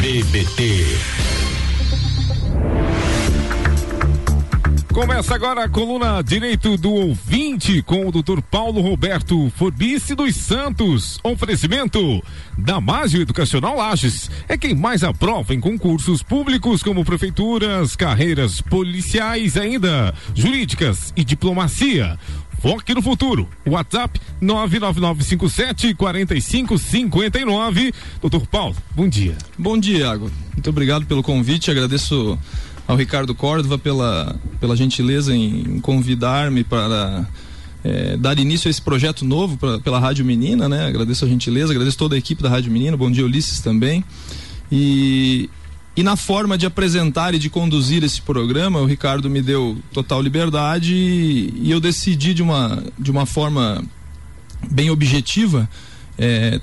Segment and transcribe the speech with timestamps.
[0.00, 1.20] BBT.
[4.94, 8.40] Começa agora a coluna Direito do Ouvinte com o Dr.
[8.50, 11.20] Paulo Roberto Forbice dos Santos.
[11.22, 12.22] Oferecimento
[12.56, 14.30] da Mágio Educacional Lages.
[14.48, 22.18] É quem mais aprova em concursos públicos como prefeituras, carreiras policiais, ainda jurídicas e diplomacia.
[22.60, 23.48] Foque no futuro.
[23.66, 27.92] WhatsApp 99957 4559.
[28.20, 29.36] Doutor Paulo, bom dia.
[29.58, 30.30] Bom dia, Iago.
[30.52, 31.70] Muito obrigado pelo convite.
[31.70, 32.38] Agradeço
[32.86, 37.26] ao Ricardo Córdova pela, pela gentileza em convidar-me para
[37.82, 40.86] é, dar início a esse projeto novo pra, pela Rádio Menina, né?
[40.86, 44.04] Agradeço a gentileza, agradeço toda a equipe da Rádio Menina, bom dia Ulisses também.
[44.70, 45.48] E,
[45.96, 50.22] e na forma de apresentar e de conduzir esse programa, o Ricardo me deu total
[50.22, 53.82] liberdade e, e eu decidi de uma, de uma forma
[54.70, 55.68] bem objetiva
[56.16, 56.60] é,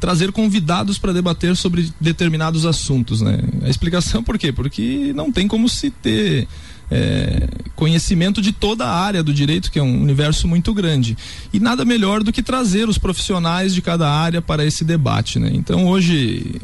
[0.00, 3.38] trazer convidados para debater sobre determinados assuntos, né?
[3.62, 4.52] A explicação por quê?
[4.52, 6.48] Porque não tem como se ter
[6.90, 11.16] é, conhecimento de toda a área do direito, que é um universo muito grande.
[11.52, 15.50] E nada melhor do que trazer os profissionais de cada área para esse debate, né?
[15.54, 16.60] Então hoje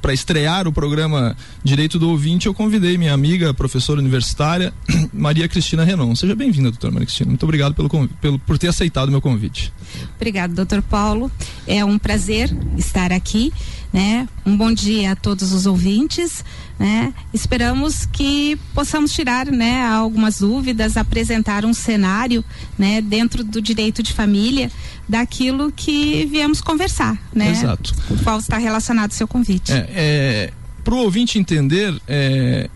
[0.00, 4.72] para estrear o programa Direito do Ouvinte, eu convidei minha amiga, professora universitária,
[5.12, 6.14] Maria Cristina Renon.
[6.14, 7.28] Seja bem-vinda, doutora Maria Cristina.
[7.28, 7.88] Muito obrigado pelo,
[8.20, 9.72] pelo, por ter aceitado o meu convite.
[10.16, 11.30] Obrigado, doutor Paulo.
[11.66, 13.52] É um prazer estar aqui.
[13.92, 14.28] Né?
[14.46, 16.44] Um bom dia a todos os ouvintes.
[16.78, 17.12] Né?
[17.34, 22.44] Esperamos que possamos tirar né, algumas dúvidas, apresentar um cenário
[22.78, 24.70] né, dentro do direito de família
[25.08, 27.18] daquilo que viemos conversar.
[27.34, 27.50] Né?
[27.50, 27.94] Exato.
[28.08, 29.72] O qual está relacionado ao seu convite.
[29.72, 30.52] É, é,
[30.84, 32.70] Para o ouvinte entender, é,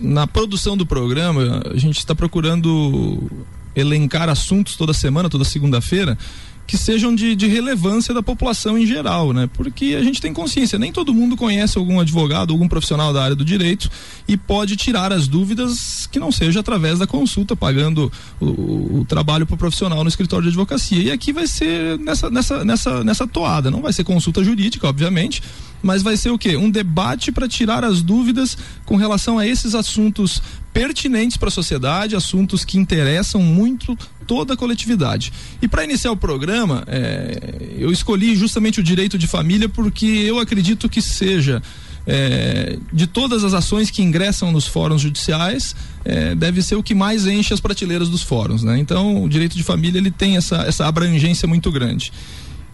[0.00, 3.30] na produção do programa, a gente está procurando
[3.74, 6.18] elencar assuntos toda semana, toda segunda-feira,
[6.66, 9.48] que sejam de, de, relevância da população em geral, né?
[9.52, 13.36] Porque a gente tem consciência, nem todo mundo conhece algum advogado, algum profissional da área
[13.36, 13.88] do direito
[14.26, 19.46] e pode tirar as dúvidas que não seja através da consulta, pagando o, o trabalho
[19.46, 21.02] para o profissional no escritório de advocacia.
[21.02, 25.42] E aqui vai ser nessa, nessa, nessa, nessa toada, não vai ser consulta jurídica, obviamente,
[25.82, 26.56] mas vai ser o quê?
[26.56, 32.16] Um debate para tirar as dúvidas com relação a esses assuntos pertinentes para a sociedade,
[32.16, 35.32] assuntos que interessam muito toda a coletividade.
[35.62, 40.38] E para iniciar o programa, é, eu escolhi justamente o direito de família porque eu
[40.38, 41.62] acredito que seja
[42.06, 46.94] é, de todas as ações que ingressam nos fóruns judiciais, é, deve ser o que
[46.94, 48.78] mais enche as prateleiras dos fóruns, né?
[48.78, 52.12] Então, o direito de família ele tem essa, essa abrangência muito grande.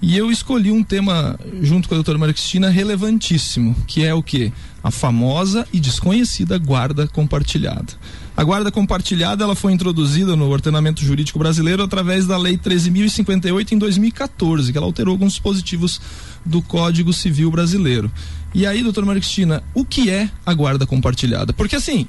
[0.02, 4.22] E eu escolhi um tema, junto com a doutora Maria Cristina, relevantíssimo, que é o
[4.22, 4.52] que?
[4.82, 7.94] A famosa e desconhecida guarda compartilhada.
[8.34, 13.78] A guarda compartilhada ela foi introduzida no ordenamento jurídico brasileiro através da Lei 13.058 em
[13.78, 16.00] 2014, que ela alterou alguns dispositivos
[16.44, 18.10] do Código Civil brasileiro.
[18.54, 21.52] E aí, doutora Maria Cristina, o que é a guarda compartilhada?
[21.52, 22.06] Porque assim,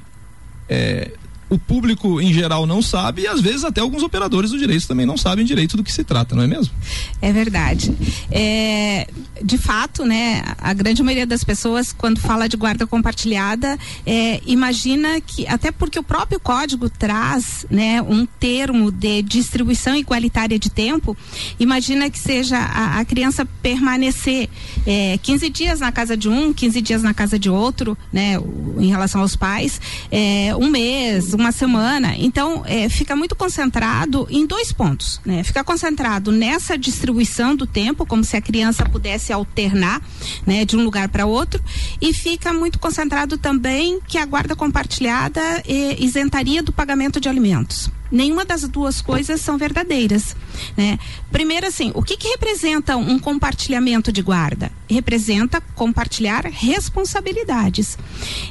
[0.70, 1.12] é,
[1.54, 5.06] o público em geral não sabe e às vezes até alguns operadores do direito também
[5.06, 6.74] não sabem direito do que se trata, não é mesmo?
[7.22, 7.96] É verdade.
[8.32, 9.08] É,
[9.44, 15.22] de fato, né, a grande maioria das pessoas quando fala de guarda compartilhada é, imagina
[15.22, 21.16] que até porque o próprio código traz, né, um termo de distribuição igualitária de tempo,
[21.60, 24.50] imagina que seja a, a criança permanecer
[24.86, 28.38] é, 15 dias na casa de um, 15 dias na casa de outro, né,
[28.80, 29.80] em relação aos pais,
[30.12, 32.16] é, um mês, uma semana.
[32.18, 35.44] Então, é, fica muito concentrado em dois pontos, né?
[35.44, 40.02] Fica concentrado nessa distribuição do tempo, como se a criança pudesse alternar,
[40.46, 41.62] né, de um lugar para outro,
[42.02, 47.92] e fica muito concentrado também que a guarda compartilhada é, isentaria do pagamento de alimentos
[48.14, 50.36] nenhuma das duas coisas são verdadeiras,
[50.78, 51.00] né?
[51.32, 54.72] Primeiro assim, o que que representa um compartilhamento de guarda?
[54.90, 57.98] Representa compartilhar responsabilidades.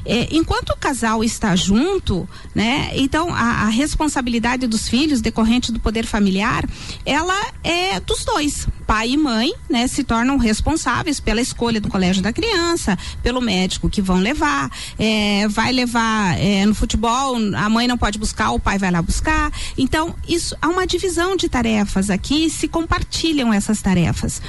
[0.04, 2.90] É, enquanto o casal está junto, né?
[2.94, 6.68] Então a, a responsabilidade dos filhos decorrente do poder familiar,
[7.04, 9.86] ela é dos dois, pai e mãe, né?
[9.86, 15.46] Se tornam responsáveis pela escolha do colégio da criança, pelo médico que vão levar, é,
[15.48, 19.52] vai levar é, no futebol, a mãe não pode buscar, o pai vai lá buscar,
[19.76, 24.40] então, isso há uma divisão de tarefas aqui, se compartilham essas tarefas.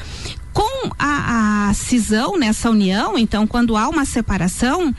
[0.53, 4.93] Com a, a cisão nessa união, então, quando há uma separação,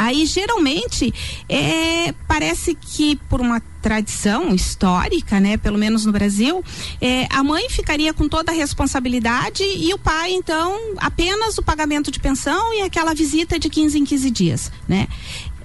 [0.00, 1.12] aí geralmente
[1.48, 6.64] é, parece que por uma tradição histórica, né, pelo menos no Brasil,
[7.00, 12.10] é, a mãe ficaria com toda a responsabilidade e o pai então apenas o pagamento
[12.10, 15.06] de pensão e aquela visita de 15 em 15 dias, né?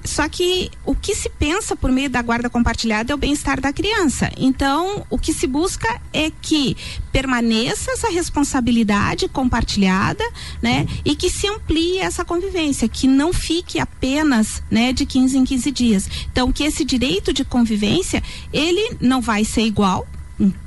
[0.06, 3.74] Só que o que se pensa por meio da guarda compartilhada é o bem-estar da
[3.74, 4.32] criança.
[4.38, 6.76] Então, o que se busca é que
[7.12, 10.24] permaneça essa responsabilidade compartilhada,
[10.62, 10.86] né?
[11.04, 15.72] E que se amplie essa convivência, que não fique apenas, né, de 15 em 15
[15.72, 16.10] dias.
[16.32, 20.08] Então, que esse direito de convivência, ele não vai ser igual,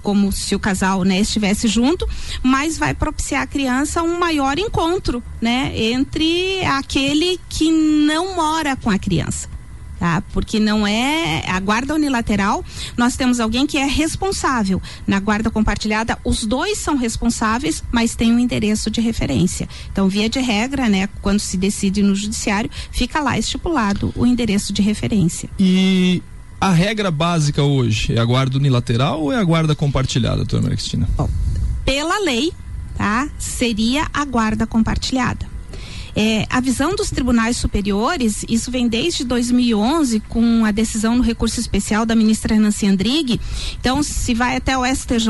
[0.03, 2.09] como se o casal né, estivesse junto,
[2.43, 8.91] mas vai propiciar à criança um maior encontro né, entre aquele que não mora com
[8.91, 9.49] a criança.
[9.99, 10.23] Tá?
[10.33, 12.65] Porque não é a guarda unilateral,
[12.97, 14.81] nós temos alguém que é responsável.
[15.05, 19.69] Na guarda compartilhada, os dois são responsáveis, mas tem um endereço de referência.
[19.91, 24.73] Então, via de regra, né, quando se decide no judiciário, fica lá estipulado o endereço
[24.73, 25.51] de referência.
[25.59, 26.23] E
[26.61, 30.77] a regra básica hoje é a guarda unilateral ou é a guarda compartilhada, doutora Maria
[30.77, 31.09] Cristina?
[31.17, 31.29] Bom,
[31.85, 32.53] pela lei,
[32.97, 33.29] tá?
[33.39, 35.47] Seria a guarda compartilhada.
[36.17, 41.61] É, a visão dos tribunais superiores, isso vem desde 2011 com a decisão no recurso
[41.61, 43.41] especial da ministra Nancy Andrighi.
[43.79, 45.29] Então, se vai até o STJ,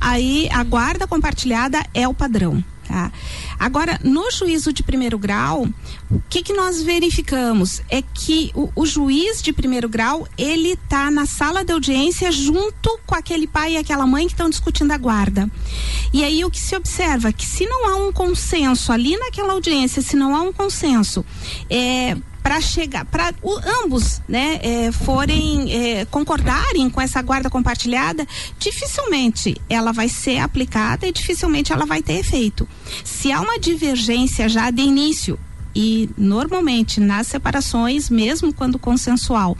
[0.00, 2.64] aí a guarda compartilhada é o padrão.
[2.86, 3.10] Tá?
[3.58, 5.66] Agora, no juízo de primeiro grau,
[6.08, 11.10] o que, que nós verificamos é que o, o juiz de primeiro grau ele está
[11.10, 14.98] na sala de audiência junto com aquele pai e aquela mãe que estão discutindo a
[14.98, 15.50] guarda.
[16.12, 20.00] E aí o que se observa que se não há um consenso ali naquela audiência,
[20.00, 21.24] se não há um consenso,
[21.68, 22.16] é,
[22.46, 23.34] para chegar, para
[23.82, 28.24] ambos, né, é, forem é, concordarem com essa guarda compartilhada,
[28.56, 32.68] dificilmente ela vai ser aplicada e dificilmente ela vai ter efeito.
[33.02, 35.36] Se há uma divergência já de início
[35.74, 39.58] e normalmente nas separações, mesmo quando consensual,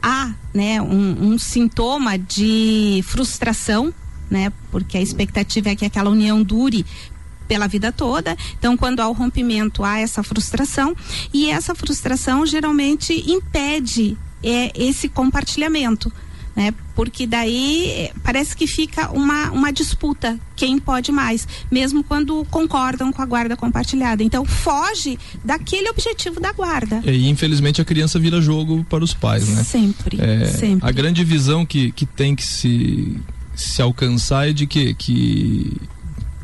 [0.00, 3.92] há, né, um, um sintoma de frustração
[4.30, 4.52] né?
[4.70, 6.86] Porque a expectativa é que aquela união dure
[7.50, 8.36] pela vida toda.
[8.56, 10.94] Então, quando há o rompimento, há essa frustração
[11.34, 16.12] e essa frustração geralmente impede é, esse compartilhamento.
[16.54, 16.72] Né?
[16.94, 23.12] Porque daí é, parece que fica uma, uma disputa, quem pode mais, mesmo quando concordam
[23.12, 24.22] com a guarda compartilhada.
[24.22, 27.02] Então foge daquele objetivo da guarda.
[27.04, 29.64] E infelizmente a criança vira jogo para os pais, né?
[29.64, 30.88] Sempre, é, sempre.
[30.88, 33.16] A grande visão que, que tem que se,
[33.56, 35.76] se alcançar é de que, que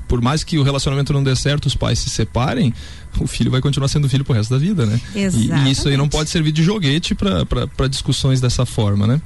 [0.09, 2.73] por mais que o relacionamento não dê certo, os pais se separem,
[3.19, 5.01] o filho vai continuar sendo filho pro resto da vida, né?
[5.15, 5.69] Exatamente.
[5.69, 9.21] E, isso aí não pode servir de joguete para discussões dessa forma, né?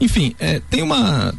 [0.00, 1.34] Enfim, é, tem uma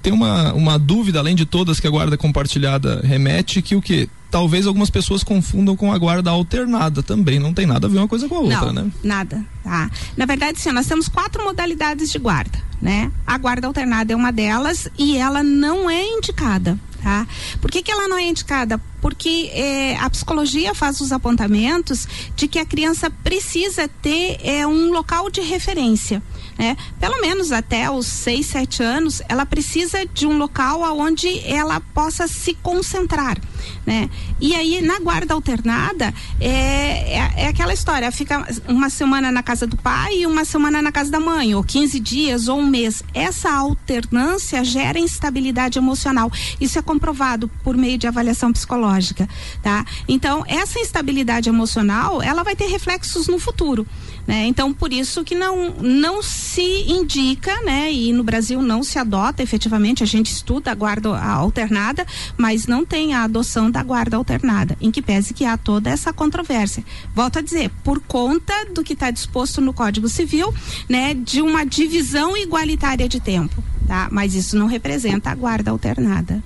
[0.00, 4.08] tem uma, uma dúvida, além de todas que a guarda compartilhada remete, que o que?
[4.30, 7.38] Talvez algumas pessoas confundam com a guarda alternada também.
[7.38, 8.92] Não tem nada a ver uma coisa com a outra, não, né?
[9.02, 9.44] Nada.
[9.64, 9.90] Tá.
[10.16, 13.10] Na verdade, sim, nós temos quatro modalidades de guarda, né?
[13.26, 17.26] A guarda alternada é uma delas e ela não é indicada tá?
[17.60, 18.80] Por que, que ela não é indicada?
[19.00, 24.90] Porque é, a psicologia faz os apontamentos de que a criança precisa ter é, um
[24.90, 26.22] local de referência.
[26.58, 26.76] Né?
[26.98, 32.26] Pelo menos até os 6, 7 anos, ela precisa de um local onde ela possa
[32.26, 33.38] se concentrar.
[33.86, 34.08] Né?
[34.40, 39.66] E aí, na guarda alternada, é, é, é, aquela história: fica uma semana na casa
[39.66, 43.02] do pai e uma semana na casa da mãe, ou 15 dias ou um mês.
[43.14, 46.30] Essa alternância gera instabilidade emocional.
[46.60, 49.28] Isso é comprovado por meio de avaliação psicológica.
[49.62, 49.84] Tá?
[50.06, 53.86] Então, essa instabilidade emocional ela vai ter reflexos no futuro.
[54.28, 54.44] Né?
[54.46, 57.90] Então, por isso que não, não se indica, né?
[57.90, 62.06] E no Brasil não se adota efetivamente, a gente estuda a guarda alternada,
[62.36, 66.12] mas não tem a adoção da guarda alternada, em que pese que há toda essa
[66.12, 66.84] controvérsia.
[67.14, 70.54] Volto a dizer, por conta do que está disposto no Código Civil,
[70.88, 71.14] né?
[71.14, 74.08] De uma divisão igualitária de tempo, tá?
[74.12, 76.42] Mas isso não representa a guarda alternada.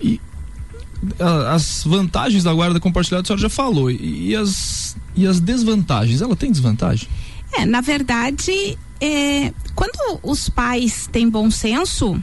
[0.00, 0.20] E
[1.18, 3.90] as vantagens da guarda compartilhada a senhora já falou.
[3.90, 6.22] E as, e as desvantagens?
[6.22, 7.08] Ela tem desvantagem?
[7.52, 12.22] É, na verdade, é, quando os pais têm bom senso,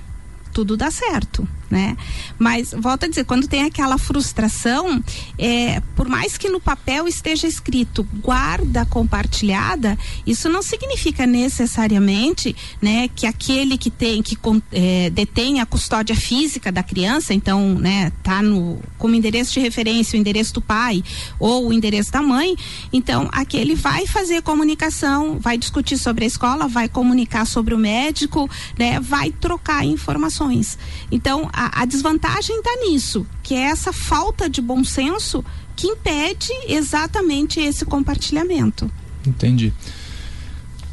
[0.54, 1.96] tudo dá certo né?
[2.38, 5.04] Mas volto a dizer, quando tem aquela frustração,
[5.38, 13.08] é, por mais que no papel esteja escrito guarda compartilhada, isso não significa necessariamente, né,
[13.16, 14.38] que aquele que tem que
[14.72, 20.18] é, detém a custódia física da criança, então, né, tá no como endereço de referência
[20.18, 21.04] o endereço do pai
[21.40, 22.56] ou o endereço da mãe,
[22.92, 28.50] então aquele vai fazer comunicação, vai discutir sobre a escola, vai comunicar sobre o médico,
[28.78, 30.78] né, vai trocar informações.
[31.12, 35.44] Então a, a desvantagem está nisso, que é essa falta de bom senso
[35.76, 38.90] que impede exatamente esse compartilhamento.
[39.28, 39.74] Entendi.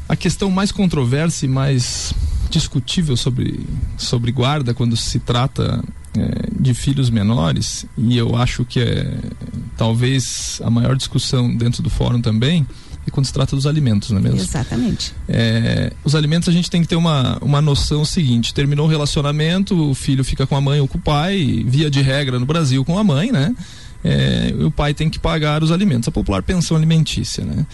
[0.09, 2.13] A questão mais controversa e mais
[2.51, 3.65] discutível sobre,
[3.97, 5.85] sobre guarda quando se trata
[6.17, 9.21] é, de filhos menores, e eu acho que é
[9.77, 12.67] talvez a maior discussão dentro do fórum também,
[13.07, 14.41] e quando se trata dos alimentos, não é mesmo?
[14.41, 15.15] Exatamente.
[15.29, 19.91] É, os alimentos a gente tem que ter uma, uma noção seguinte: terminou o relacionamento,
[19.91, 22.85] o filho fica com a mãe ou com o pai, via de regra no Brasil
[22.85, 23.55] com a mãe, né?
[24.05, 27.67] É, o pai tem que pagar os alimentos, a popular pensão alimentícia, né?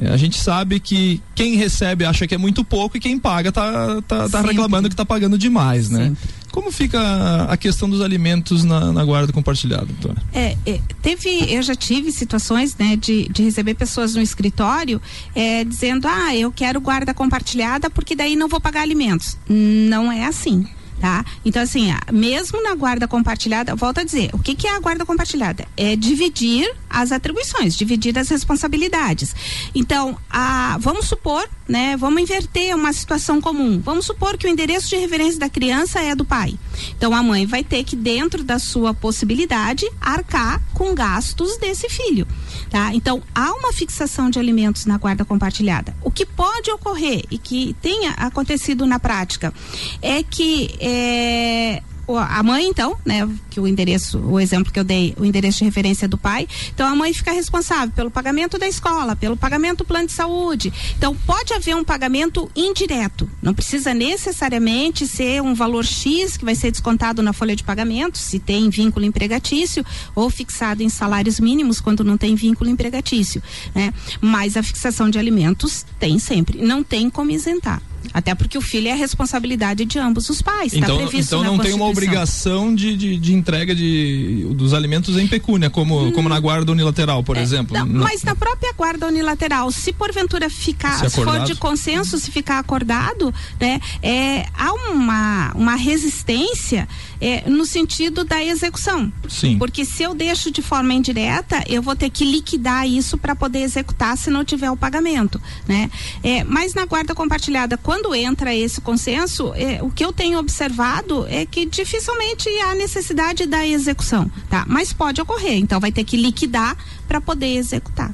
[0.00, 3.52] É, a gente sabe que quem recebe acha que é muito pouco e quem paga
[3.52, 6.04] tá, tá, tá reclamando que tá pagando demais, né?
[6.04, 6.42] Sempre.
[6.50, 10.22] Como fica a questão dos alimentos na, na guarda compartilhada, doutora?
[10.34, 15.00] É, é, teve, eu já tive situações, né, de, de receber pessoas no escritório
[15.34, 19.38] é, dizendo, ah, eu quero guarda compartilhada porque daí não vou pagar alimentos.
[19.48, 20.66] Não é assim
[21.02, 21.24] tá?
[21.44, 25.04] Então, assim, mesmo na guarda compartilhada, volto a dizer, o que, que é a guarda
[25.04, 25.66] compartilhada?
[25.76, 29.34] É dividir as atribuições, dividir as responsabilidades.
[29.74, 33.80] Então, a, vamos supor, né, vamos inverter uma situação comum.
[33.80, 36.56] Vamos supor que o endereço de referência da criança é do pai.
[36.96, 42.28] Então, a mãe vai ter que, dentro da sua possibilidade, arcar com gastos desse filho.
[42.70, 42.94] Tá?
[42.94, 45.94] Então, há uma fixação de alimentos na guarda compartilhada.
[46.02, 49.52] O que pode ocorrer e que tenha acontecido na prática
[50.00, 55.14] é que é, a mãe, então, né, que o endereço, o exemplo que eu dei,
[55.18, 59.14] o endereço de referência do pai, então a mãe fica responsável pelo pagamento da escola,
[59.14, 60.72] pelo pagamento do plano de saúde.
[60.96, 66.54] Então pode haver um pagamento indireto, não precisa necessariamente ser um valor X que vai
[66.54, 71.80] ser descontado na folha de pagamento, se tem vínculo empregatício, ou fixado em salários mínimos
[71.80, 73.42] quando não tem vínculo empregatício,
[73.74, 73.92] né?
[74.20, 77.80] Mas a fixação de alimentos tem sempre, não tem como isentar.
[78.12, 80.72] Até porque o filho é a responsabilidade de ambos os pais.
[80.74, 85.26] Então, tá então não tem uma obrigação de, de, de, entrega de, dos alimentos em
[85.26, 87.76] pecúnia, como, hum, como na guarda unilateral, por é, exemplo.
[87.76, 92.30] Não, mas na própria guarda unilateral, se porventura ficar, se, se for de consenso, se
[92.30, 96.88] ficar acordado, né, é, há uma, uma resistência
[97.22, 99.12] é, no sentido da execução.
[99.28, 99.56] Sim.
[99.56, 103.60] Porque se eu deixo de forma indireta, eu vou ter que liquidar isso para poder
[103.60, 105.88] executar se não tiver o pagamento, né?
[106.24, 111.24] É, mas na guarda compartilhada, quando entra esse consenso, é, o que eu tenho observado
[111.28, 114.64] é que dificilmente há necessidade da execução, tá?
[114.66, 116.76] Mas pode ocorrer, então vai ter que liquidar
[117.06, 118.12] para poder executar.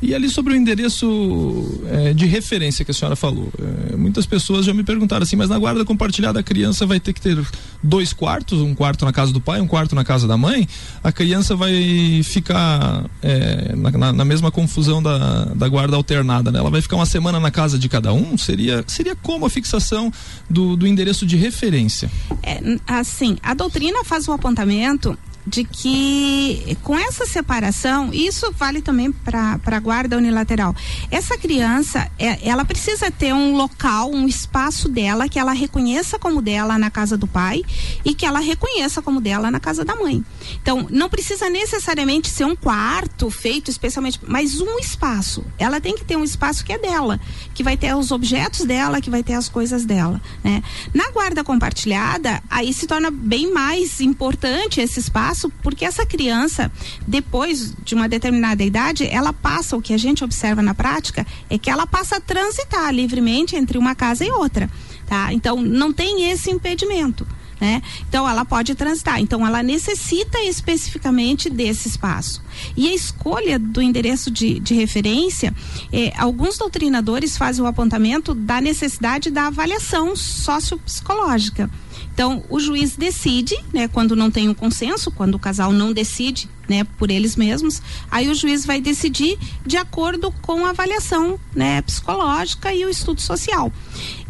[0.00, 3.52] E ali sobre o endereço é, de referência que a senhora falou,
[3.92, 7.12] é, muitas pessoas já me perguntaram assim, mas na guarda compartilhada a criança vai ter
[7.12, 7.36] que ter
[7.82, 10.68] dois quartos, um quarto na casa do pai, um quarto na casa da mãe,
[11.02, 16.60] a criança vai ficar é, na, na, mesma confusão da, da guarda alternada, né?
[16.60, 18.38] Ela vai ficar uma semana na casa de cada um?
[18.38, 20.12] Seria, seria como a fixação
[20.48, 22.10] do, do endereço de referência?
[22.42, 29.10] É, assim, a doutrina faz o apontamento de que com essa separação, isso vale também
[29.10, 30.74] para a guarda unilateral.
[31.10, 36.42] Essa criança, é, ela precisa ter um local, um espaço dela que ela reconheça como
[36.42, 37.62] dela na casa do pai
[38.04, 40.24] e que ela reconheça como dela na casa da mãe.
[40.60, 45.44] Então, não precisa necessariamente ser um quarto feito especialmente, mas um espaço.
[45.58, 47.18] Ela tem que ter um espaço que é dela,
[47.54, 50.62] que vai ter os objetos dela, que vai ter as coisas dela, né?
[50.92, 56.70] Na guarda compartilhada, aí se torna bem mais importante esse espaço espaço, porque essa criança,
[57.06, 61.56] depois de uma determinada idade, ela passa, o que a gente observa na prática, é
[61.56, 64.68] que ela passa a transitar livremente entre uma casa e outra.
[65.06, 65.32] Tá?
[65.32, 67.26] Então, não tem esse impedimento.
[67.60, 67.82] Né?
[68.08, 69.20] Então ela pode transitar.
[69.20, 72.42] Então ela necessita especificamente desse espaço.
[72.76, 75.54] E a escolha do endereço de, de referência,
[75.92, 81.68] eh, alguns doutrinadores fazem o apontamento da necessidade da avaliação sociopsicológica.
[82.12, 86.48] Então, o juiz decide, né, quando não tem um consenso, quando o casal não decide,
[86.68, 91.80] né, por eles mesmos, aí o juiz vai decidir de acordo com a avaliação, né,
[91.82, 93.72] psicológica e o estudo social.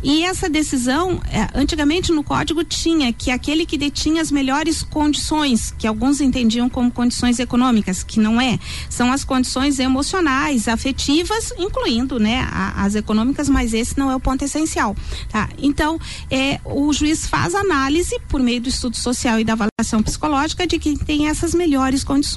[0.03, 5.75] E essa decisão, é, antigamente no código tinha que aquele que detinha as melhores condições,
[5.77, 12.21] que alguns entendiam como condições econômicas, que não é, são as condições emocionais, afetivas, incluindo,
[12.21, 14.97] né, as econômicas, mas esse não é o ponto essencial,
[15.31, 15.49] tá?
[15.59, 15.99] Então,
[16.31, 20.79] é, o juiz faz análise por meio do estudo social e da avaliação psicológica de
[20.79, 22.28] quem tem essas melhores condições,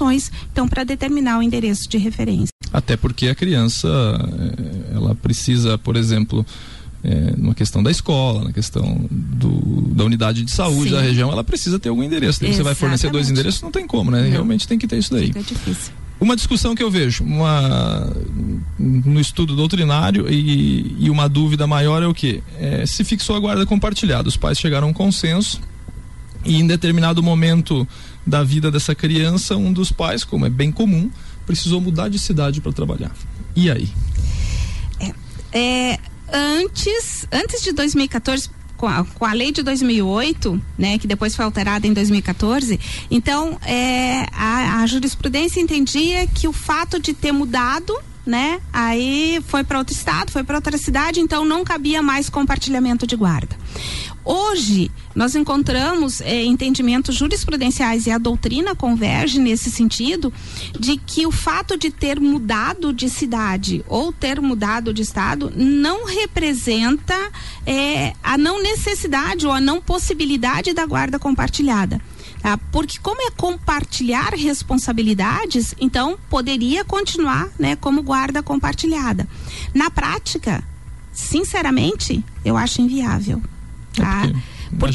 [0.50, 2.52] então, para determinar o endereço de referência.
[2.72, 6.44] Até porque a criança, é, ela precisa, por exemplo,
[7.04, 10.96] é, numa questão da escola, na questão do, da unidade de saúde Sim.
[10.96, 12.40] da região, ela precisa ter algum endereço.
[12.40, 14.22] Você vai fornecer dois endereços, não tem como, né?
[14.22, 14.30] Não.
[14.30, 15.26] Realmente tem que ter isso daí.
[15.26, 15.92] Fica difícil.
[16.20, 18.08] Uma discussão que eu vejo uma,
[18.78, 22.40] no estudo doutrinário e, e uma dúvida maior é o que?
[22.60, 25.60] É, se fixou a guarda compartilhada, os pais chegaram a um consenso
[26.44, 27.86] e em determinado momento
[28.26, 31.10] da vida dessa criança, um dos pais, como é bem comum,
[31.46, 33.12] precisou mudar de cidade para trabalhar.
[33.54, 33.88] E aí?
[35.00, 35.14] É,
[35.52, 35.98] é,
[36.32, 41.44] antes, antes de 2014, com a, com a, lei de 2008, né, que depois foi
[41.44, 42.80] alterada em 2014,
[43.10, 47.94] então é, a, a, jurisprudência entendia que o fato de ter mudado
[48.24, 48.60] né?
[48.72, 53.16] Aí foi para outro estado, foi para outra cidade, então não cabia mais compartilhamento de
[53.16, 53.56] guarda.
[54.24, 60.32] Hoje, nós encontramos eh, entendimentos jurisprudenciais e a doutrina converge nesse sentido
[60.78, 66.06] de que o fato de ter mudado de cidade ou ter mudado de estado não
[66.06, 67.16] representa
[67.66, 72.00] eh, a não necessidade ou a não possibilidade da guarda compartilhada.
[72.40, 72.58] Tá?
[72.72, 79.28] Porque como é compartilhar responsabilidades, então poderia continuar né, como guarda compartilhada.
[79.72, 80.64] Na prática,
[81.12, 83.40] sinceramente, eu acho inviável.
[83.94, 84.24] Tá?
[84.24, 84.51] É porque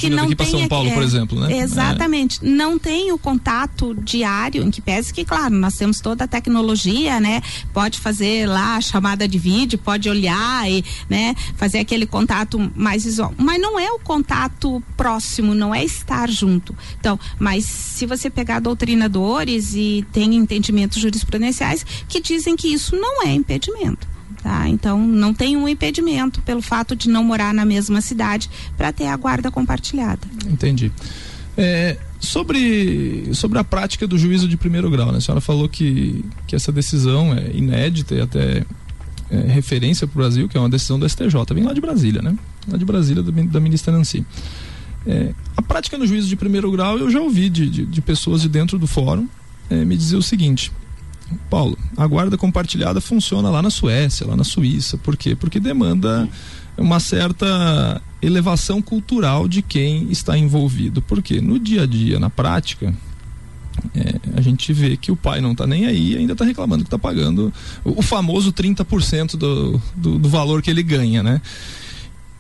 [0.10, 1.58] não tem São Paulo, é, por exemplo, né?
[1.58, 2.40] Exatamente.
[2.44, 2.50] É.
[2.50, 7.20] Não tem o contato diário, em que pese que, claro, nós temos toda a tecnologia,
[7.20, 7.42] né?
[7.74, 13.04] Pode fazer lá a chamada de vídeo, pode olhar e, né, fazer aquele contato mais
[13.04, 13.34] visual.
[13.38, 16.76] Mas não é o contato próximo, não é estar junto.
[17.00, 23.24] Então, mas se você pegar doutrinadores e tem entendimentos jurisprudenciais que dizem que isso não
[23.24, 24.17] é impedimento.
[24.48, 24.70] Tá?
[24.70, 29.08] Então, não tem um impedimento pelo fato de não morar na mesma cidade para ter
[29.08, 30.22] a guarda compartilhada.
[30.50, 30.90] Entendi.
[31.58, 35.18] É, sobre, sobre a prática do juízo de primeiro grau, né?
[35.18, 38.64] a senhora falou que, que essa decisão é inédita e até
[39.30, 42.22] é, referência para o Brasil, que é uma decisão do STJ, vem lá de Brasília,
[42.22, 42.34] né?
[42.70, 44.26] Lá de Brasília, da, da ministra Nancy.
[45.06, 48.44] É, a prática no juízo de primeiro grau eu já ouvi de, de, de pessoas
[48.44, 49.28] de dentro do fórum
[49.70, 50.72] é, me dizer o seguinte:
[51.50, 54.98] Paulo, a guarda compartilhada funciona lá na Suécia, lá na Suíça.
[54.98, 55.36] Por quê?
[55.36, 56.28] Porque demanda
[56.78, 61.02] uma certa elevação cultural de quem está envolvido.
[61.02, 62.94] Porque no dia a dia, na prática,
[63.96, 66.84] é, a gente vê que o pai não está nem aí e ainda está reclamando
[66.84, 67.54] que está pagando
[67.84, 71.42] o, o, famoso 30% do, do, do valor que ele ganha, né?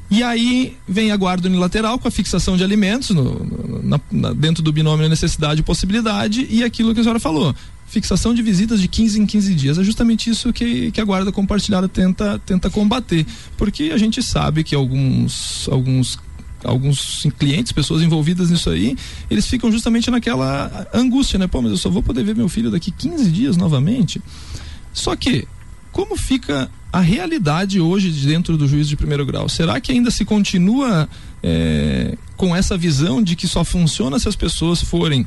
[0.10, 3.44] E aí vem a guarda unilateral com a fixação de alimentos no,
[3.84, 7.54] na, dentro do binômio necessidade e possibilidade e aquilo que a senhora falou
[7.88, 9.78] fixação de visitas de 15 em 15 dias.
[9.78, 13.26] É justamente isso que, que a guarda compartilhada tenta, tenta combater.
[13.58, 16.20] Porque a gente sabe que alguns, alguns
[16.64, 18.98] alguns clientes, pessoas envolvidas nisso aí,
[19.30, 21.48] eles ficam justamente naquela angústia, né?
[21.48, 24.22] Pô, mas eu só vou poder ver meu filho daqui 15 dias novamente.
[24.92, 25.48] Só que,
[25.92, 29.48] como fica a realidade hoje dentro do juízo de primeiro grau?
[29.48, 31.08] Será que ainda se continua
[31.44, 35.26] é, com essa visão de que só funciona se as pessoas forem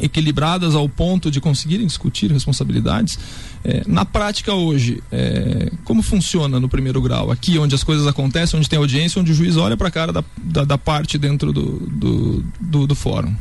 [0.00, 3.18] equilibradas ao ponto de conseguirem discutir responsabilidades.
[3.64, 7.30] É, na prática hoje, é, como funciona no primeiro grau?
[7.30, 10.12] Aqui onde as coisas acontecem, onde tem audiência, onde o juiz olha para a cara
[10.12, 13.34] da, da, da, parte dentro do, do, do, do fórum.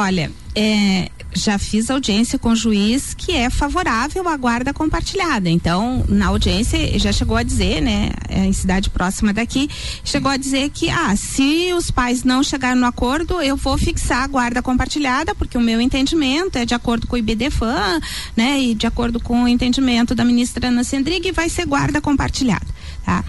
[0.00, 5.50] Olha, é, já fiz audiência com o juiz que é favorável à guarda compartilhada.
[5.50, 9.68] Então, na audiência, já chegou a dizer, né, é, em cidade próxima daqui,
[10.04, 14.22] chegou a dizer que, ah, se os pais não chegarem no acordo, eu vou fixar
[14.22, 18.00] a guarda compartilhada, porque o meu entendimento é de acordo com o IBDFAN,
[18.36, 22.68] né, e de acordo com o entendimento da ministra Ana Sendrig, vai ser guarda compartilhada,
[23.04, 23.24] tá?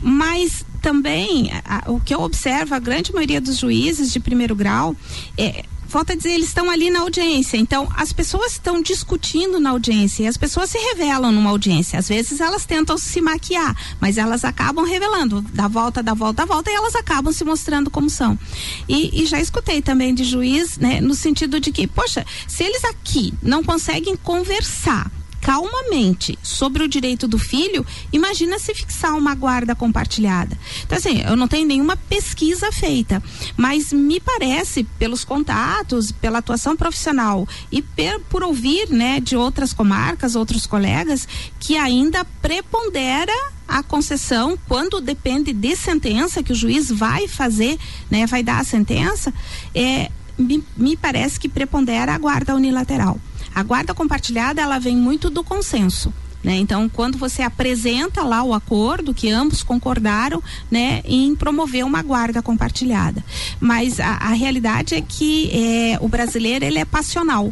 [0.00, 4.96] Mas também, a, o que eu observo, a grande maioria dos juízes de primeiro grau,
[5.36, 7.56] é, volta a dizer, eles estão ali na audiência.
[7.56, 11.96] Então, as pessoas estão discutindo na audiência e as pessoas se revelam numa audiência.
[12.00, 16.52] Às vezes elas tentam se maquiar, mas elas acabam revelando, da volta, da volta, da
[16.52, 18.36] volta, e elas acabam se mostrando como são.
[18.88, 22.84] E, e já escutei também de juiz, né, no sentido de que, poxa, se eles
[22.84, 25.08] aqui não conseguem conversar
[25.44, 30.58] calmamente sobre o direito do filho, imagina se fixar uma guarda compartilhada.
[30.82, 33.22] Então, assim, eu não tenho nenhuma pesquisa feita,
[33.54, 39.74] mas me parece, pelos contatos, pela atuação profissional e per, por ouvir, né, de outras
[39.74, 41.28] comarcas, outros colegas,
[41.60, 43.34] que ainda prepondera
[43.68, 47.78] a concessão quando depende de sentença que o juiz vai fazer,
[48.10, 49.32] né, vai dar a sentença,
[49.74, 53.20] é, me, me parece que prepondera a guarda unilateral.
[53.54, 56.12] A guarda compartilhada, ela vem muito do consenso.
[56.42, 56.56] Né?
[56.56, 62.42] Então, quando você apresenta lá o acordo que ambos concordaram, né, em promover uma guarda
[62.42, 63.24] compartilhada,
[63.58, 67.50] mas a, a realidade é que é, o brasileiro ele é passional.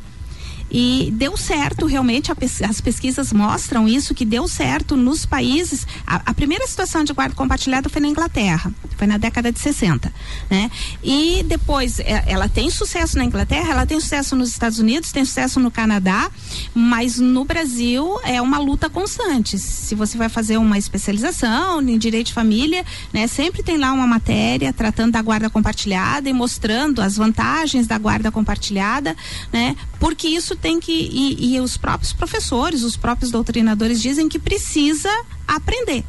[0.74, 5.86] E deu certo, realmente, pes as pesquisas mostram isso, que deu certo nos países.
[6.06, 10.10] A, a, primeira situação de guarda compartilhada foi na Inglaterra, foi na década de 60.
[10.48, 10.70] Né?
[11.04, 15.26] E depois, é, ela tem sucesso na Inglaterra, ela tem sucesso nos Estados Unidos, tem
[15.26, 16.30] sucesso no Canadá,
[16.74, 19.58] mas no Brasil é uma luta constante.
[19.58, 22.82] Se você vai fazer uma especialização em direito de família,
[23.12, 27.98] né, sempre tem lá uma matéria tratando da guarda compartilhada e mostrando as vantagens da
[27.98, 29.14] guarda compartilhada,
[29.52, 29.76] né?
[30.02, 35.08] Porque isso tem que e, e os próprios professores, os próprios doutrinadores dizem que precisa
[35.46, 36.02] aprender.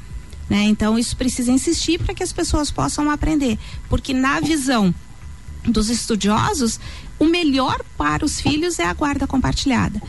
[0.50, 0.64] Né?
[0.64, 4.92] Então isso precisa insistir para que as pessoas possam aprender, porque na visão
[5.64, 6.80] dos estudiosos,
[7.20, 10.02] o melhor para os filhos é a guarda compartilhada.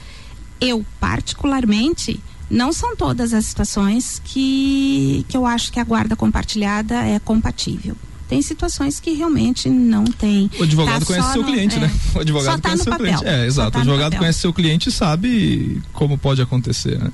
[0.58, 2.18] Eu particularmente
[2.50, 7.94] não são todas as situações que, que eu acho que a guarda compartilhada é compatível.
[8.34, 10.50] Tem situações que realmente não tem.
[10.58, 11.86] O advogado tá conhece seu no, cliente, né?
[11.86, 12.00] é, né?
[12.16, 13.24] O advogado tá conhece seu papel, cliente.
[13.24, 13.70] É, exato.
[13.70, 16.98] Tá o advogado conhece seu cliente e sabe como pode acontecer.
[16.98, 17.12] Né?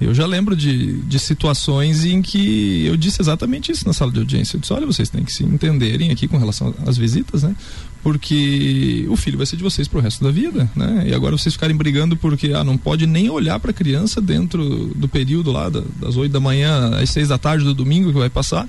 [0.00, 4.20] Eu já lembro de, de situações em que eu disse exatamente isso na sala de
[4.20, 4.56] audiência.
[4.56, 7.54] Eu disse, olha, vocês têm que se entenderem aqui com relação às visitas, né?
[8.00, 11.06] Porque o filho vai ser de vocês pro resto da vida, né?
[11.08, 14.92] E agora vocês ficarem brigando porque ah, não pode nem olhar para a criança dentro
[14.94, 18.30] do período lá das 8 da manhã às 6 da tarde do domingo que vai
[18.30, 18.68] passar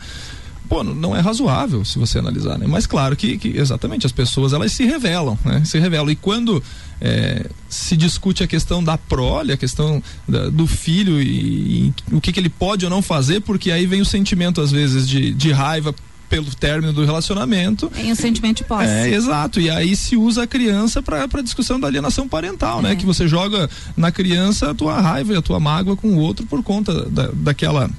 [0.72, 2.66] pô, não é razoável se você analisar, né?
[2.66, 5.62] Mas claro que, que exatamente as pessoas elas se revelam, né?
[5.66, 6.64] Se revelam e quando
[7.02, 12.22] é, se discute a questão da prole, a questão da, do filho e, e, o
[12.22, 15.34] que, que ele pode ou não fazer, porque aí vem o sentimento às vezes de,
[15.34, 15.94] de raiva
[16.30, 17.90] pelo término do relacionamento.
[17.90, 18.86] Tem o sentimento de posse.
[18.86, 19.60] É, exato.
[19.60, 22.92] E aí se usa a criança para discussão da alienação parental, né?
[22.92, 22.94] é.
[22.94, 22.96] né?
[22.98, 26.46] Que você joga na criança a tua raiva e a tua mágoa com o outro
[26.46, 27.90] por conta da, daquela,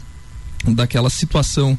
[0.66, 1.78] daquela situação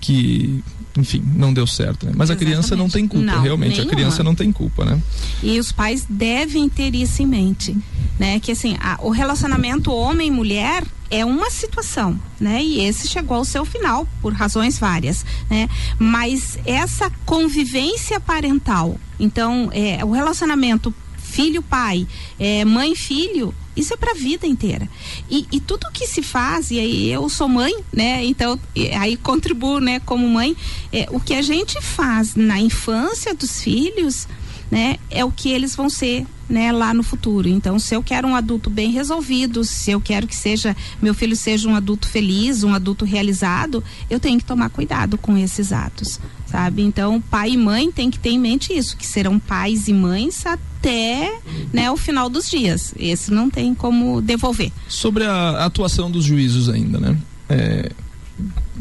[0.00, 0.62] que
[0.96, 2.12] enfim, não deu certo, né?
[2.14, 2.32] Mas Exatamente.
[2.32, 3.92] a criança não tem culpa, não, realmente, nenhuma.
[3.92, 5.00] a criança não tem culpa, né?
[5.42, 7.76] E os pais devem ter isso em mente,
[8.18, 8.40] né?
[8.40, 12.62] Que assim, a, o relacionamento homem-mulher é uma situação, né?
[12.62, 15.68] E esse chegou ao seu final por razões várias, né?
[15.98, 20.92] Mas essa convivência parental, então, é, o relacionamento
[21.30, 22.06] filho-pai,
[22.38, 24.88] é, mãe-filho, isso é para a vida inteira.
[25.30, 28.24] E, e, tudo que se faz, e aí eu sou mãe, né?
[28.24, 28.58] Então,
[28.98, 30.56] aí contribuo, né, como mãe.
[30.92, 34.26] É, o que a gente faz na infância dos filhos,
[34.70, 37.48] né, é o que eles vão ser né, lá no futuro.
[37.48, 41.36] Então, se eu quero um adulto bem resolvido, se eu quero que seja meu filho
[41.36, 46.20] seja um adulto feliz, um adulto realizado, eu tenho que tomar cuidado com esses atos,
[46.50, 46.82] sabe?
[46.82, 50.44] Então, pai e mãe tem que ter em mente isso, que serão pais e mães
[50.44, 51.38] até
[51.72, 52.92] né, o final dos dias.
[52.98, 54.72] Esse não tem como devolver.
[54.88, 57.16] Sobre a atuação dos juízos ainda, né?
[57.48, 57.90] É,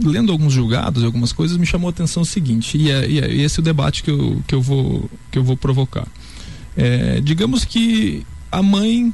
[0.01, 3.33] lendo alguns julgados, algumas coisas, me chamou a atenção o seguinte, e, é, e é
[3.33, 6.07] esse é o debate que eu, que eu, vou, que eu vou provocar.
[6.75, 9.13] É, digamos que a mãe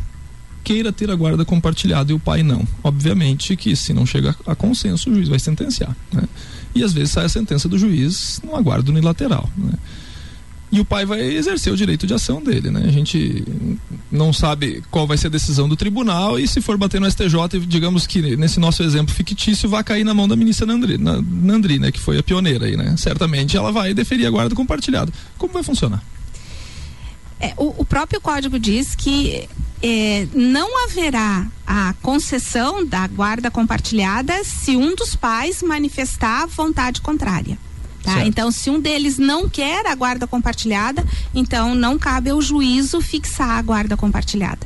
[0.63, 2.67] queira ter a guarda compartilhada e o pai não.
[2.83, 5.95] Obviamente que se não chega a consenso, o juiz vai sentenciar.
[6.11, 6.23] Né?
[6.75, 9.49] E às vezes sai a sentença do juiz numa guarda unilateral.
[9.57, 9.73] Né?
[10.71, 12.83] E o pai vai exercer o direito de ação dele, né?
[12.85, 13.45] A gente
[14.11, 17.59] não sabe qual vai ser a decisão do tribunal e se for bater no STJ,
[17.65, 21.91] digamos que nesse nosso exemplo fictício vai cair na mão da ministra Nandri, Nandri né?
[21.91, 22.93] Que foi a pioneira aí, né?
[22.97, 25.13] Certamente ela vai deferir a guarda compartilhada.
[25.37, 26.03] Como vai funcionar?
[27.45, 29.47] É, o, o, próprio código diz que
[29.83, 37.55] é, não haverá a concessão da guarda compartilhada se um dos pais manifestar vontade contrária.
[38.01, 38.25] Tá?
[38.25, 41.03] Então, se um deles não quer a guarda compartilhada,
[41.33, 44.65] então não cabe ao juízo fixar a guarda compartilhada.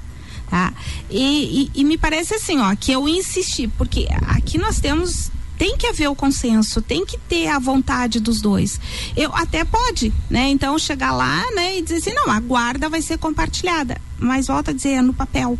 [0.49, 0.73] Tá?
[1.09, 5.75] E, e, e me parece assim, ó, que eu insisti, porque aqui nós temos tem
[5.75, 8.79] que haver o consenso, tem que ter a vontade dos dois.
[9.15, 10.47] Eu até pode, né?
[10.49, 14.71] Então chegar lá, né, e dizer assim, não, a guarda vai ser compartilhada, mas volta
[14.71, 15.59] a dizer é no papel.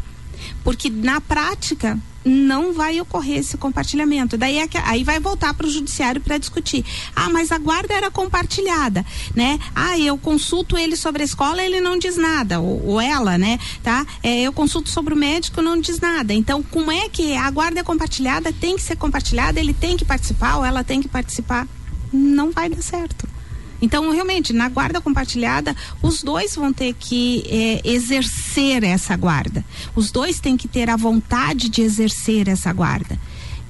[0.64, 4.38] Porque na prática não vai ocorrer esse compartilhamento.
[4.38, 6.86] Daí é que, aí vai voltar para o judiciário para discutir.
[7.16, 9.60] Ah, mas a guarda era compartilhada, né?
[9.76, 13.60] Ah, eu consulto ele sobre a escola, ele não diz nada, ou, ou ela, né?
[13.84, 14.06] Tá?
[14.22, 16.34] É, eu consulto sobre o médico, não diz nada.
[16.34, 18.54] Então, como é que a guarda é compartilhada?
[18.54, 21.68] Tem que ser compartilhada, ele tem que participar ou ela tem que participar?
[22.14, 23.39] Não vai dar certo.
[23.82, 29.64] Então, realmente, na guarda compartilhada, os dois vão ter que é, exercer essa guarda.
[29.96, 33.18] Os dois têm que ter a vontade de exercer essa guarda.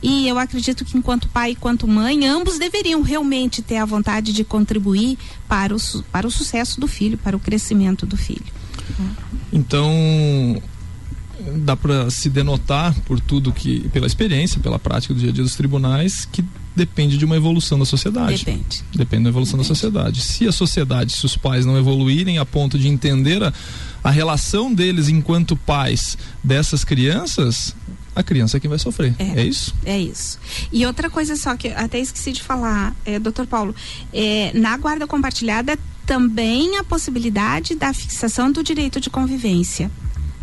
[0.02, 4.32] E eu acredito que enquanto pai e quanto mãe, ambos deveriam realmente ter a vontade
[4.32, 5.18] de contribuir
[5.48, 5.80] para o,
[6.12, 8.60] para o sucesso do filho, para o crescimento do filho.
[9.52, 9.92] Então,
[11.58, 15.44] dá para se denotar por tudo que, pela experiência, pela prática do dia a dia
[15.44, 16.44] dos tribunais, que
[16.76, 18.46] depende de uma evolução da sociedade.
[18.46, 18.84] Depende.
[18.96, 19.70] Depende da evolução depende.
[19.70, 20.22] da sociedade.
[20.22, 23.54] Se a sociedade, se os pais não evoluírem a ponto de entender a,
[24.04, 27.76] a relação deles enquanto pais dessas crianças,
[28.16, 29.14] a criança é quem vai sofrer.
[29.20, 29.74] É, é, isso?
[29.86, 30.40] É isso.
[30.72, 33.76] E outra coisa só que até esqueci de falar, é, doutor Paulo,
[34.14, 39.92] é, na guarda compartilhada também a possibilidade da fixação do direito de convivência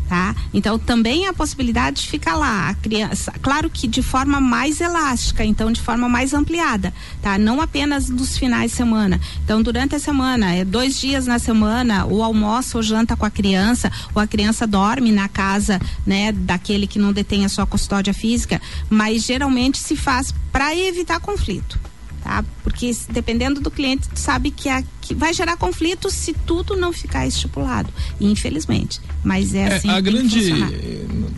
[0.09, 0.35] tá?
[0.53, 5.45] Então também a possibilidade de ficar lá a criança, claro que de forma mais elástica,
[5.45, 6.92] então de forma mais ampliada,
[7.23, 7.38] tá?
[7.38, 9.21] Não apenas dos finais de semana.
[9.45, 13.31] Então durante a semana, é dois dias na semana, o almoço ou janta com a
[13.31, 18.14] criança, ou a criança dorme na casa, né, daquele que não detém a sua custódia
[18.14, 21.79] física, mas geralmente se faz para evitar conflito
[22.27, 22.45] tá?
[22.64, 27.27] Porque dependendo do cliente, sabe que, a, que vai gerar conflito se tudo não ficar
[27.27, 27.88] estipulado,
[28.21, 29.01] infelizmente.
[29.23, 29.88] Mas é, é assim.
[29.88, 30.51] a grande,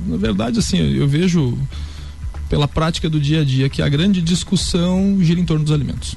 [0.07, 1.57] na verdade, assim, eu vejo
[2.49, 6.17] pela prática do dia a dia, que a grande discussão gira em torno dos alimentos.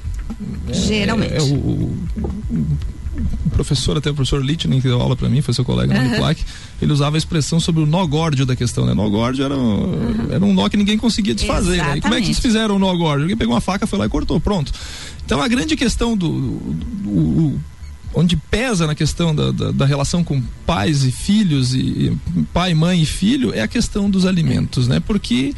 [0.72, 1.34] Geralmente.
[1.34, 1.98] É, é o, o,
[2.50, 2.68] o,
[3.52, 6.02] professor, até o professor Littner, que deu aula para mim, foi seu colega uhum.
[6.02, 6.44] no Uniplac,
[6.82, 8.94] ele usava a expressão sobre o nó górdio da questão, né?
[8.94, 10.28] Nó górdio era, uhum.
[10.32, 11.98] era um nó que ninguém conseguia desfazer, né?
[11.98, 13.24] E como é que eles fizeram o nó górdio?
[13.24, 14.72] Alguém pegou uma faca, foi lá e cortou, pronto.
[15.26, 17.60] Então a grande questão do, do, do
[18.14, 22.18] onde pesa na questão da, da, da, relação com pais e filhos e, e,
[22.54, 25.00] pai, mãe e filho é a questão dos alimentos, né?
[25.00, 25.54] Porque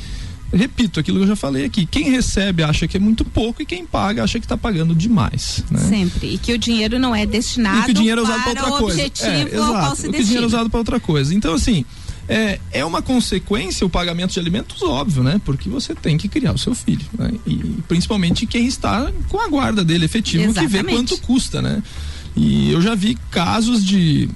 [0.53, 3.65] repito aquilo que eu já falei aqui, quem recebe acha que é muito pouco e
[3.65, 5.63] quem paga acha que está pagando demais.
[5.69, 5.79] Né?
[5.79, 6.35] Sempre.
[6.35, 8.79] E que o dinheiro não é destinado e que o dinheiro é usado para outra
[8.79, 9.01] coisa.
[9.01, 10.07] É, exato.
[10.07, 11.33] O que o dinheiro é usado para outra coisa.
[11.33, 11.83] Então, assim,
[12.27, 15.41] é, é uma consequência o pagamento de alimentos, óbvio, né?
[15.43, 17.05] Porque você tem que criar o seu filho.
[17.17, 17.33] Né?
[17.45, 17.55] E
[17.87, 20.71] principalmente quem está com a guarda dele efetivo, Exatamente.
[20.71, 21.81] que vê quanto custa, né?
[22.35, 24.29] E eu já vi casos de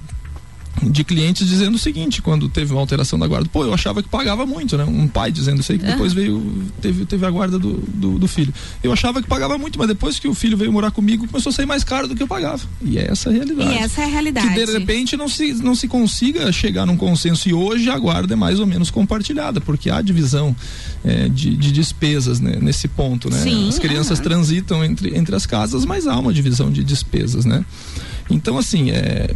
[0.84, 4.10] de clientes dizendo o seguinte, quando teve uma alteração da guarda, pô, eu achava que
[4.10, 4.84] pagava muito, né?
[4.84, 5.92] Um pai dizendo isso aí, que uhum.
[5.92, 8.54] depois veio, teve, teve a guarda do, do, do, filho.
[8.84, 11.54] Eu achava que pagava muito, mas depois que o filho veio morar comigo, começou a
[11.54, 12.62] sair mais caro do que eu pagava.
[12.82, 13.72] E é essa a realidade.
[13.72, 14.48] E essa é a realidade.
[14.50, 17.50] Que de repente não se, não se consiga chegar num consenso.
[17.50, 20.56] E hoje a guarda é mais ou menos compartilhada, porque há divisão
[21.04, 22.58] é, de, de, despesas né?
[22.62, 23.38] nesse ponto, né?
[23.38, 27.66] Sim, as crianças transitam entre, entre as casas, mas há uma divisão de despesas, né?
[28.30, 29.34] Então, assim, é,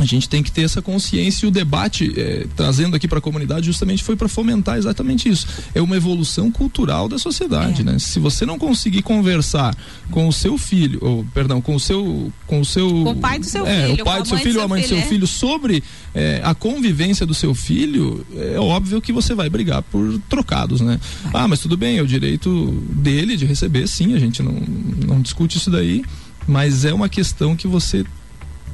[0.00, 3.20] a gente tem que ter essa consciência e o debate é, trazendo aqui para a
[3.20, 5.46] comunidade justamente foi para fomentar exatamente isso.
[5.74, 7.84] É uma evolução cultural da sociedade, é.
[7.84, 7.98] né?
[7.98, 9.76] Se você não conseguir conversar
[10.10, 13.38] com o seu filho, ou perdão, com o seu com o seu com o pai
[13.38, 15.02] do seu é, filho, o pai do seu filho ou a mãe do seu é.
[15.02, 15.84] filho sobre
[16.14, 20.98] é, a convivência do seu filho, é óbvio que você vai brigar por trocados, né?
[21.34, 24.54] Ah, mas tudo bem, é o direito dele de receber, sim, a gente não
[25.06, 26.02] não discute isso daí,
[26.48, 28.04] mas é uma questão que você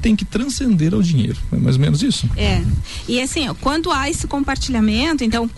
[0.07, 1.37] tem que transcender ao dinheiro.
[1.51, 2.29] É mais ou menos isso?
[2.37, 2.63] É.
[3.09, 5.49] E assim, quando há esse compartilhamento, então.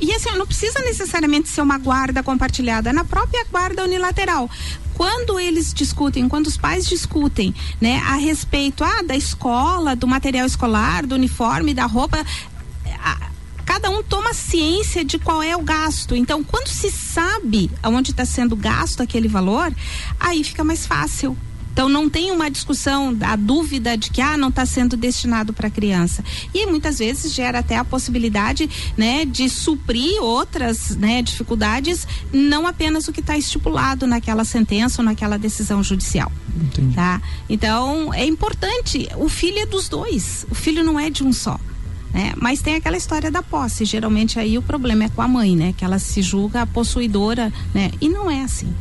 [0.00, 4.48] E assim, não precisa necessariamente ser uma guarda compartilhada, na própria guarda unilateral.
[4.94, 10.46] Quando eles discutem, quando os pais discutem, né, a respeito ah, da escola, do material
[10.46, 12.24] escolar, do uniforme, da roupa.
[13.00, 13.30] A,
[13.66, 16.14] cada um toma ciência de qual é o gasto.
[16.14, 19.74] Então, quando se sabe aonde está sendo gasto aquele valor,
[20.20, 21.36] aí fica mais fácil
[21.78, 25.70] então não tem uma discussão, a dúvida de que ah, não está sendo destinado para
[25.70, 26.24] criança.
[26.52, 33.06] E muitas vezes gera até a possibilidade né, de suprir outras né, dificuldades, não apenas
[33.06, 36.32] o que está estipulado naquela sentença ou naquela decisão judicial.
[36.60, 36.96] Entendi.
[36.96, 37.22] Tá?
[37.48, 41.60] Então é importante, o filho é dos dois, o filho não é de um só.
[42.12, 42.32] Né?
[42.38, 43.84] Mas tem aquela história da posse.
[43.84, 45.74] Geralmente aí o problema é com a mãe, né?
[45.76, 47.92] Que ela se julga a possuidora, né?
[48.00, 48.74] E não é assim.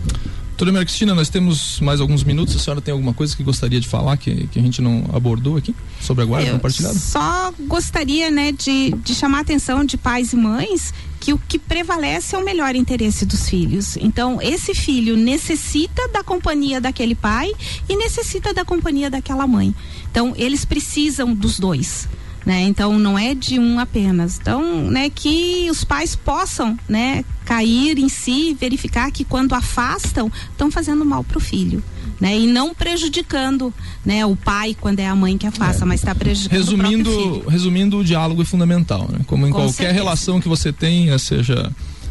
[0.57, 2.55] Doutora Cristina, nós temos mais alguns minutos.
[2.55, 5.55] A senhora tem alguma coisa que gostaria de falar que, que a gente não abordou
[5.55, 6.97] aqui sobre a guarda Eu compartilhada?
[6.97, 11.59] Só gostaria, né, de, de chamar a atenção de pais e mães que o que
[11.59, 13.97] prevalece é o melhor interesse dos filhos.
[13.97, 17.51] Então, esse filho necessita da companhia daquele pai
[17.87, 19.75] e necessita da companhia daquela mãe.
[20.09, 22.07] Então, eles precisam dos dois
[22.47, 22.61] né?
[22.61, 24.39] Então não é de um apenas.
[24.39, 30.71] Então, né, que os pais possam, né, cair em si, verificar que quando afastam, estão
[30.71, 31.83] fazendo mal para o filho.
[32.21, 33.71] Né, e não prejudicando
[34.03, 35.85] né, o pai quando é a mãe que afasta, é.
[35.85, 37.49] mas está prejudicando resumindo, o filho.
[37.49, 39.19] Resumindo, o diálogo é fundamental, né?
[39.27, 39.93] como em Com qualquer certeza.
[39.93, 41.69] relação que você tenha, seja,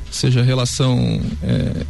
[0.09, 1.87] seja relação é,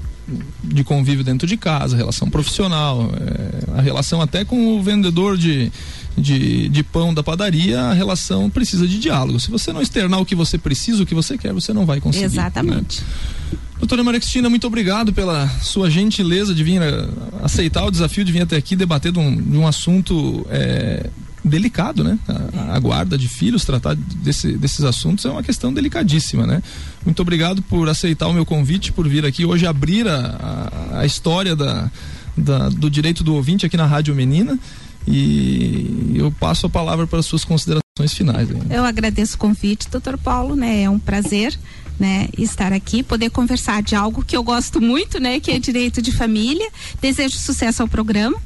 [0.64, 5.70] de convívio dentro de casa, relação profissional, é, a relação até com o vendedor de,
[6.16, 9.38] de, de pão da padaria, a relação precisa de diálogo.
[9.38, 12.00] Se você não externar o que você precisa, o que você quer, você não vai
[12.00, 12.24] conseguir.
[12.24, 12.26] Né?
[12.26, 13.00] Exatamente.
[13.02, 13.58] Né?
[13.78, 17.08] Doutora Maria Cristina, muito obrigado pela sua gentileza de vir eh,
[17.42, 21.10] aceitar o desafio de vir até aqui debater de um, de um assunto é,
[21.44, 22.18] delicado, né?
[22.26, 26.62] A, a, guarda de filhos, tratar desse, desses assuntos é uma questão delicadíssima, né?
[27.04, 31.06] Muito obrigado por aceitar o meu convite, por vir aqui hoje abrir a, a, a
[31.06, 31.90] história da,
[32.36, 34.58] da, do direito do ouvinte aqui na Rádio Menina.
[35.06, 38.48] E eu passo a palavra para as suas considerações finais.
[38.70, 40.82] Eu agradeço o convite, doutor Paulo, né?
[40.82, 41.58] É um prazer.
[41.98, 46.02] Né, estar aqui, poder conversar de algo que eu gosto muito, né, que é direito
[46.02, 46.68] de família.
[47.00, 48.36] Desejo sucesso ao programa